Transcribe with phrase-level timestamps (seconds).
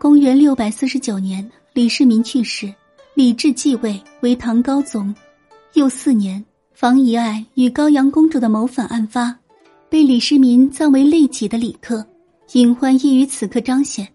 [0.00, 2.72] 公元六百四十九年，李世民去世，
[3.14, 5.12] 李治继位为唐高宗。
[5.74, 9.36] 又四年，房遗爱与高阳公主的谋反案发，
[9.88, 12.06] 被李世民葬为类己的李克，
[12.52, 14.06] 隐患亦于此刻彰显。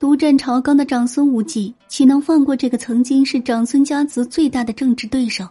[0.00, 5.46] 独占朝纲的长孙无忌，岂能放过这个曾经是长孙家族最大的政治对手？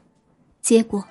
[0.61, 1.01] 结果，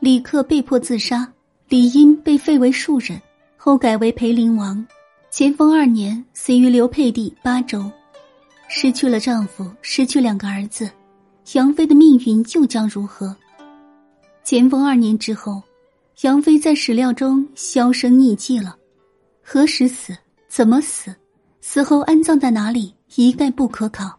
[0.00, 1.26] 李克被迫自杀，
[1.70, 3.18] 李英被废为庶人，
[3.56, 4.86] 后改为陪陵王。
[5.30, 7.90] 咸丰二年，死于刘沛地巴州。
[8.68, 10.90] 失去了丈夫，失去两个儿子，
[11.54, 13.34] 杨妃的命运又将如何？
[14.44, 15.62] 咸丰二年之后，
[16.22, 18.76] 杨妃在史料中销声匿迹了。
[19.42, 20.16] 何时死？
[20.48, 21.14] 怎么死？
[21.60, 22.94] 死后安葬在哪里？
[23.16, 24.18] 一概不可考。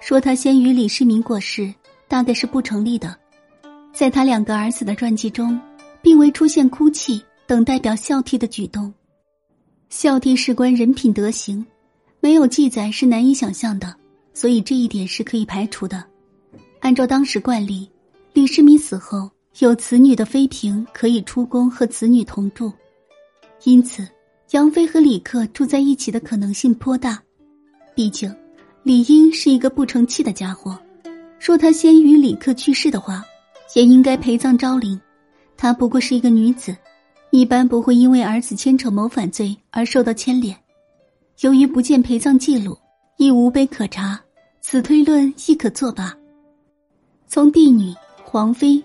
[0.00, 1.72] 说他先于李世民过世，
[2.06, 3.16] 大概是不成立的。
[3.92, 5.58] 在他两个儿子的传记中，
[6.02, 8.92] 并未出现哭泣等代表孝悌的举动。
[9.90, 11.64] 孝悌事关人品德行，
[12.28, 13.96] 没有记载是难以想象的，
[14.34, 16.04] 所以这一点是可以排除的。
[16.80, 17.90] 按照当时惯例，
[18.34, 22.70] 李世民死后有子女的妃嫔可以出宫和子女同住，
[23.64, 24.06] 因此。
[24.50, 27.18] 杨妃和李克住在一起的可能性颇大，
[27.94, 28.30] 毕竟
[28.82, 30.78] 李英是一个不成器的家伙。
[31.40, 33.24] 若他先于李克去世的话，
[33.74, 35.00] 也应该陪葬昭陵。
[35.56, 36.76] 她不过是一个女子，
[37.30, 40.54] 一般不会因为儿子牵扯谋反罪而受到牵连。
[41.40, 42.76] 由于不见陪葬记录，
[43.16, 44.20] 亦无碑可查，
[44.60, 46.12] 此推论亦可作罢。
[47.28, 48.82] 从帝女、皇妃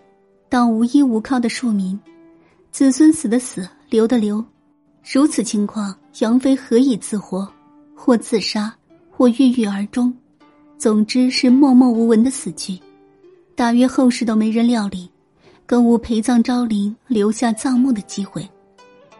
[0.50, 2.00] 到无依无靠的庶民，
[2.72, 4.44] 子孙死的死，留的留。
[5.12, 7.52] 如此情况，杨妃何以自活？
[7.96, 8.72] 或自杀，
[9.10, 10.14] 或郁郁而终。
[10.78, 12.78] 总之是默默无闻的死去，
[13.56, 15.10] 大约后世都没人料理，
[15.66, 18.48] 更无陪葬昭陵、留下葬墓的机会。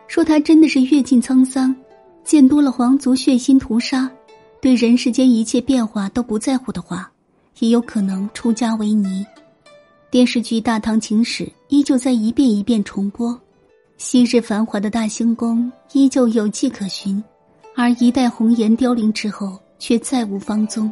[0.08, 1.76] 说他真的是阅尽沧桑，
[2.24, 4.10] 见多了皇族血腥屠杀，
[4.62, 7.12] 对人世间一切变化都不在乎的话，
[7.60, 9.26] 也有可能出家为尼。
[10.10, 13.40] 电视剧《大唐情史》依旧在一遍一遍重播。
[13.98, 17.24] 昔日繁华的大兴宫依旧有迹可循，
[17.76, 20.92] 而一代红颜凋零之后，却再无芳踪。